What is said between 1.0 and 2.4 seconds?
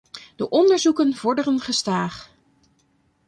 vorderen gestaag.